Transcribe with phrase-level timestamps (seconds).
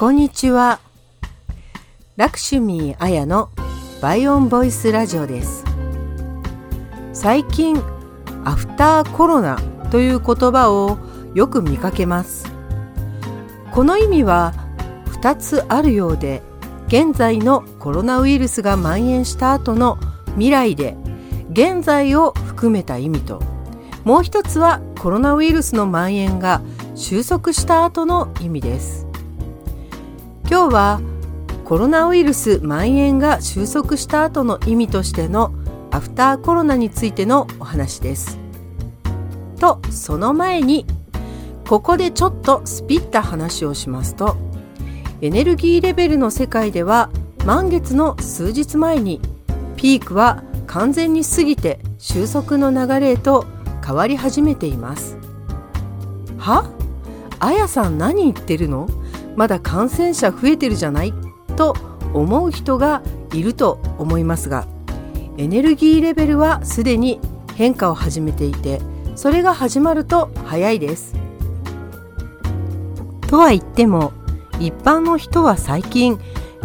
[0.00, 0.80] こんにちは。
[2.16, 3.50] ラクシュミーアヤの
[4.00, 5.62] バイオンボイスラジオです。
[7.12, 7.76] 最近、
[8.46, 9.60] アフターコロナ
[9.90, 10.96] という言葉を
[11.34, 12.50] よく見かけます。
[13.72, 14.54] この意味は
[15.20, 16.40] 2つあるようで、
[16.86, 20.96] 現在のコロナウイルスが蔓延した後の未来で
[21.52, 23.42] 現在を含めた意味と、
[24.04, 26.62] もう一つはコロナウイルスの蔓延が
[26.94, 29.09] 収束した後の意味です。
[30.70, 31.00] 今日は
[31.64, 35.52] コロナウイルス蔓延が収束した後の意味としての
[35.90, 38.38] アフターコロナについてのお話です。
[39.58, 40.86] とその前に
[41.68, 44.36] ここでちょっとスピった話をしますと
[45.20, 47.10] エネルギーレベルの世界では
[47.44, 49.20] 満月の数日前に
[49.74, 53.44] ピークは完全に過ぎて収束の流れへと
[53.84, 55.16] 変わり始めています。
[56.38, 56.70] は？
[57.40, 58.88] あやさん何言ってるの？
[59.36, 61.14] まだ感染者増えてるじゃない？
[61.56, 61.76] と
[62.12, 64.66] 思う人がいると思いますが
[65.36, 67.20] エネルギーレベルはすでに
[67.54, 68.80] 変化を始めていて
[69.14, 71.14] それが始まると早いです。
[73.28, 74.12] とは言っても
[74.58, 76.18] 一般の人は最近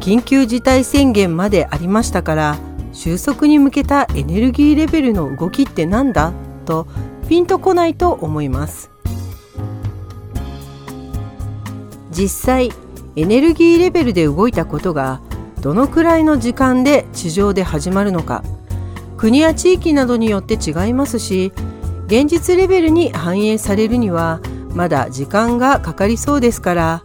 [0.00, 2.58] 緊急事態宣言までありましたから
[2.92, 6.32] 収束に向けたエネルギーレベルの動きってなんだ？
[6.66, 6.86] と
[7.28, 8.90] ピンとこないと思います。
[12.10, 12.72] 実際
[13.16, 15.20] エネルギーレベルで動いたことが
[15.60, 18.42] どのくらいの時間で地上で始まるのか。
[19.16, 21.52] 国や地域などによって違いますし
[22.06, 24.40] 現実レベルに反映されるには
[24.74, 27.02] まだ時間がかかりそうですから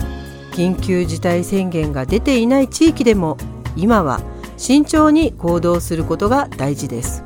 [0.51, 3.35] 緊急事態宣言が出ていない地域でも
[3.75, 4.21] 今は
[4.55, 7.25] 慎重に行動することが大事です。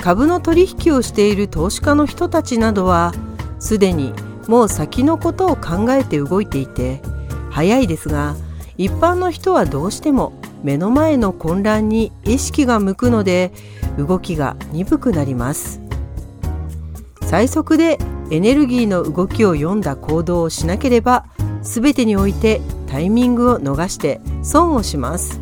[0.00, 3.14] 株の取引をしている投資家の人たちなどは
[3.60, 4.12] すでに
[4.48, 7.00] もう先のことを考えて動いていて
[7.50, 8.36] 早いですが
[8.76, 10.32] 一般の人はどうしても
[10.62, 13.52] 目の前の混乱に意識が向くので
[13.98, 15.80] 動きが鈍くなります。
[17.22, 17.98] 最速で
[18.30, 21.26] エネルギーの動きを読んだ行動をしなければ
[21.62, 25.40] 全てにおいてタイミングを逃して損をします。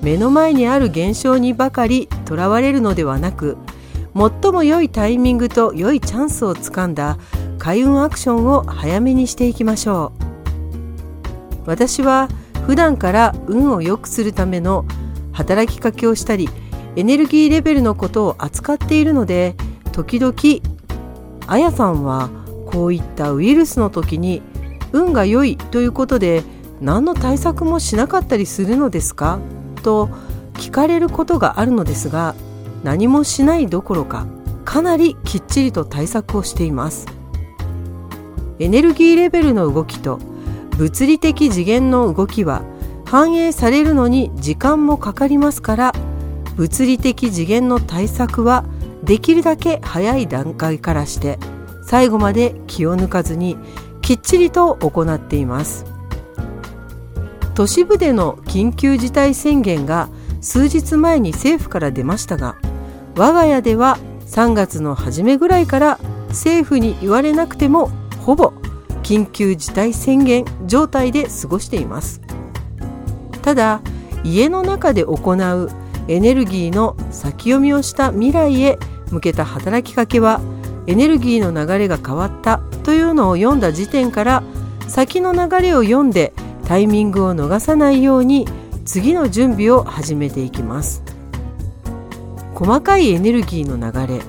[0.00, 3.58] 目の前にある現象にばかりとらわれるのではなく
[4.14, 7.18] 最も良いタイミングと良いチャンスをつかんだ
[7.60, 10.12] 開運アクションを早めにしていきましょ
[11.66, 11.68] う。
[11.68, 12.28] 私は
[12.66, 14.86] 普段から運を良くするための
[15.32, 16.48] 働きかけをしたり
[16.96, 19.54] エネルギーレベルのことを扱っているので
[19.92, 20.34] 時々
[21.46, 22.30] あやさんは
[22.66, 24.40] こういったウイルスの時に
[24.92, 26.42] 運が良いということで
[26.80, 29.38] 何の対策もしなかったりするのですか？
[29.82, 30.06] と
[30.54, 32.34] 聞かれることがあるのですが
[32.84, 34.26] 何もしないどころか
[34.64, 37.06] かなりきっちりと対策をしています。
[38.60, 40.18] エネルギーレベルの動きと
[40.76, 42.62] 物理的次元の動きは
[43.06, 45.92] 反映されるのに時間もかかりますから
[46.56, 48.64] 物理的次元の対策は
[49.02, 51.38] できるだけ早い段階からして
[51.82, 53.56] 最後まで気を抜かずに
[54.02, 55.86] きっちりと行っています。
[57.54, 60.08] 都市部での緊急事態宣言が
[60.40, 62.56] 数日前に政府から出ましたが
[63.16, 65.98] 我が家では3月の初めぐらいから
[66.28, 67.90] 政府に言われなくても
[68.20, 68.52] ほぼ
[69.02, 72.20] 緊急事態宣言状態で過ごしています。
[73.42, 73.80] ただ
[74.22, 75.70] 家の中で行う
[76.08, 78.78] エネルギーの先読みをした未来へ
[79.10, 80.40] 向けた働きかけは
[80.86, 84.42] エネルギーの流れが変わったというのを読んだ時点から
[84.88, 86.32] 先の流れを読んで
[86.66, 88.46] タイミングを逃さないように
[88.84, 91.02] 次の準備を始めていきます。
[92.54, 94.20] 細かいエネルギーの流れ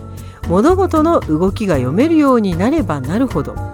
[0.47, 3.70] 物事の動きが読めるようになればなるほど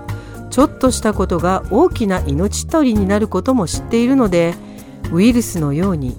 [0.50, 4.56] ちょっとしたことが大きな命取りになることも知っているので
[5.12, 6.18] ウイルスのように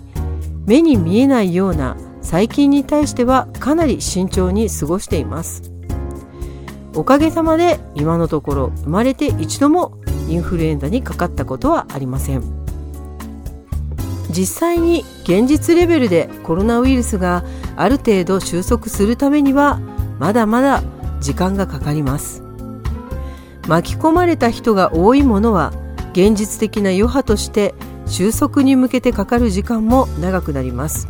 [0.67, 5.73] 目に見えないような細菌に対してはかなり慎重に過ごしています。
[6.95, 9.93] おかげさまで今のところ生まれて一度も
[10.29, 12.43] インフルエンザにかかったことはありません。
[14.31, 17.45] 実際に現実レベルでコロナウイルスが
[17.77, 19.81] ある程度収束するためには
[20.19, 20.83] まだまだ
[21.21, 22.48] 時間がかかります。
[23.69, 25.73] 巻き込まれた人が多いものは
[26.13, 27.75] 現実的な余波として
[28.07, 31.09] 収束に向けてかかる時間も長くなります。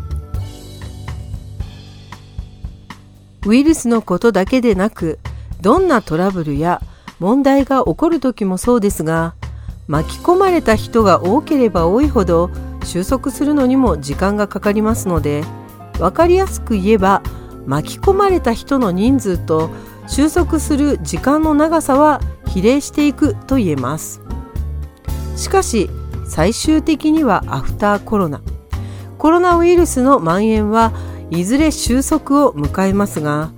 [3.47, 5.19] ウイルスのことだけでなく
[5.63, 6.83] どんなトラブルや
[7.19, 9.35] 問題が起こる時もそうですが
[9.87, 12.51] 巻き込まれた人が多ければ多いほど
[12.85, 15.45] 収束するのにも時間がかかりますので
[15.95, 17.23] 分かりやすく言えば
[17.65, 19.71] 巻き込まれた人の人数と
[20.07, 24.21] 収束する時間の長さは比例していくと言えます。
[25.37, 25.89] しかし
[26.27, 28.41] 最終的にはアフターコロナ。
[29.19, 30.93] コロナウイルスの蔓延は
[31.31, 33.51] いずれ収束を迎えますが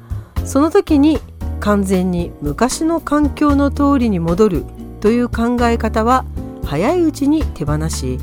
[0.44, 1.20] その時に
[1.60, 4.64] 完全に昔の環境の通りに戻る
[5.00, 6.24] という考え方は
[6.64, 8.18] 早いうちに手放し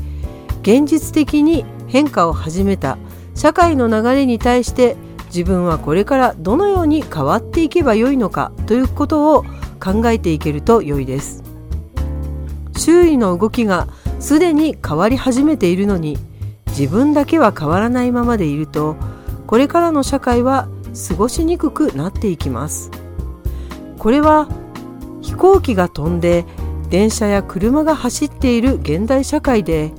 [0.62, 2.98] 現実的に変化を始めた
[3.34, 9.44] 社会の流れに対して自分はこれからどのように変わっていけばよいのかということを
[9.78, 11.42] 考えていけると良いです。
[12.76, 13.88] 周囲の動きが
[14.20, 16.18] すでに変わり始めているのに
[16.68, 18.96] 自分だけは変わらないままでいると
[19.46, 20.68] これからの社会は
[21.08, 22.90] 過ごしにくくなっていきます。
[23.98, 24.48] これは
[25.20, 26.44] 飛行機が飛んで
[26.88, 29.92] 電車や車が走っている現代社会で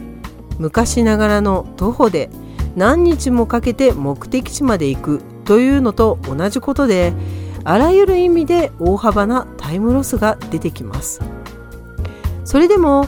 [0.57, 2.29] 昔ながらの徒歩で
[2.75, 7.13] 何日もかけて目的地まで行くというのと同じことで
[7.63, 11.21] あらゆる意味で大幅なタイムロスが出てきます。
[12.45, 13.07] それでも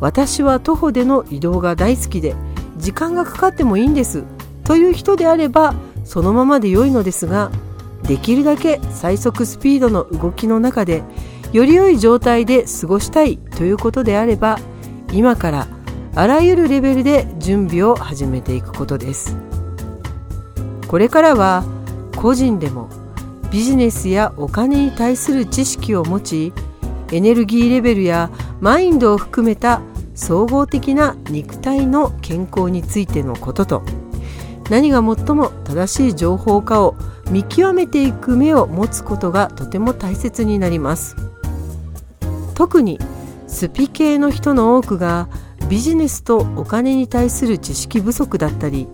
[0.00, 2.34] 私は徒歩での移動が大好きで
[2.76, 4.24] 時間がかかってもいいんです
[4.64, 5.74] という人であれば
[6.04, 7.50] そのままで良いのですが
[8.02, 11.04] できるだけ最速スピードの動きの中で
[11.52, 14.58] より良い状態で過ごしたいということであれば
[15.12, 15.68] 今から
[16.14, 19.36] あらゆるレベルで準備を始めていくことです。
[20.88, 21.64] これからは
[22.16, 22.88] 個人でも
[23.50, 26.52] ビジネスやお金に対する知識を持ち
[27.12, 28.30] エネルギーレベルや
[28.60, 29.82] マインドを含めた
[30.14, 33.82] 総合的な肉体の健康についてのことと
[34.68, 36.94] 何が最も正しい情報かを
[37.30, 41.16] 見極めていく目を持つことがとても大切になります。
[42.60, 42.98] 特に
[43.48, 45.28] スピ系の人の多くが
[45.70, 48.86] ビジネスとお金に対する知識不足だったり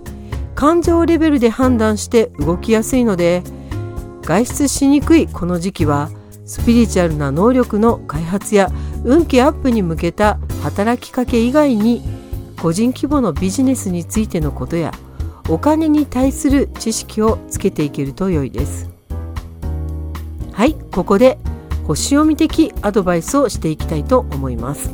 [0.54, 3.42] 感情レベルで判断して動きやすいので
[4.26, 6.10] 外出しにくいこの時期は
[6.46, 8.72] スピリチュアルな能力の開発や
[9.04, 12.02] 運気アップに向けた働きかけ以外に
[12.60, 14.90] 個人規模のビジネスについてのことや
[15.48, 18.90] お金に対する知識をつけていけると良いです。
[20.52, 21.38] はいここで
[21.86, 24.90] 星読み的アドバイスをしていきたいと思います。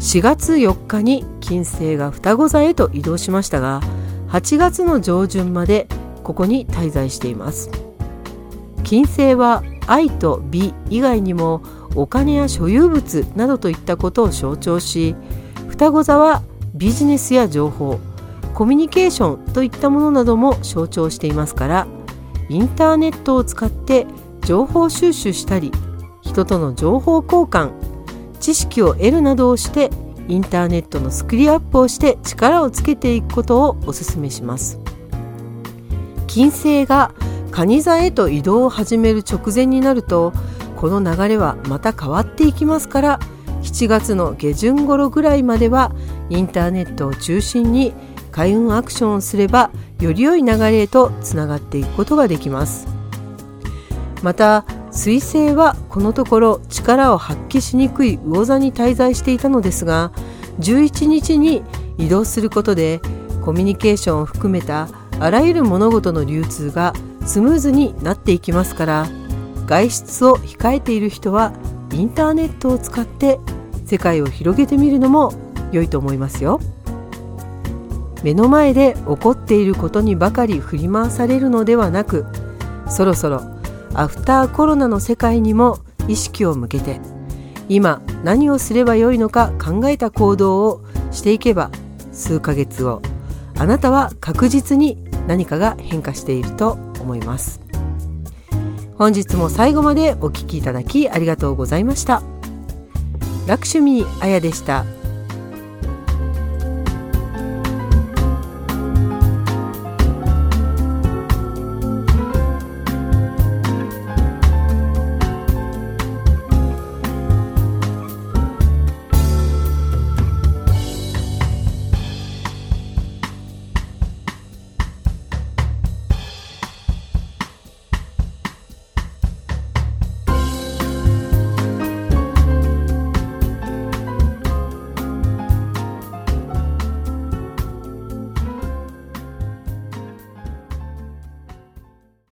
[0.00, 3.80] 4月4日に金星が双子座へと移動しましたが
[4.30, 5.86] 8月の上旬まで
[6.24, 7.70] ここに滞在しています。
[8.92, 11.62] 金星は愛と美以外にも
[11.94, 15.16] お金や所有物などといったことを象徴し
[15.68, 16.42] 双子座は
[16.74, 17.98] ビジネスや情報
[18.52, 21.86] コミュニケーションといったものなども象徴していますから
[22.50, 24.06] インターネットを使って
[24.42, 25.72] 情報収集したり
[26.20, 27.72] 人との情報交換
[28.40, 29.88] 知識を得るなどをして
[30.28, 34.78] インターネットのスクリーアップをして力をつけていくことをお勧めします。
[36.26, 37.14] 金星が
[37.52, 40.32] 蟹座へと移動を始める直前になると
[40.76, 43.20] この流れはまた変わっていきますから
[43.62, 45.94] 7月の下旬頃ぐらいまでは
[46.30, 47.92] インターネットを中心に
[48.32, 49.70] 開運アクションをすれば
[50.00, 52.88] より良い流れへとつながっていくことができます。
[54.22, 60.12] また水星はこのところ力を発揮しにくい魚座に滞在していたのですが
[60.60, 61.62] 11日に
[61.98, 63.00] 移動することで
[63.42, 64.88] コミュニケーションを含めた
[65.18, 66.92] あらゆる物事の流通が
[67.24, 69.06] スムーズになっていきますから
[69.66, 71.52] 外出を控えている人は
[71.92, 73.38] インターネットを使って
[73.86, 75.32] 世界を広げてみるのも
[75.72, 76.60] 良いと思いますよ。
[78.22, 82.24] 目の前で起こっていることにばかり振り回されるのではなく
[82.88, 83.42] そろそろ
[83.94, 87.00] アフターコロナの世界にも意識を向けて
[87.68, 91.70] 今何をすればよいのか考えた行動をしていけば
[92.12, 93.02] 数ヶ月後
[93.58, 97.60] あなたは確実に何かが変化していると思います
[98.96, 102.22] 本日も最後までお聴きいただきありがとうございました
[103.46, 105.01] ラクシュミーあやでした。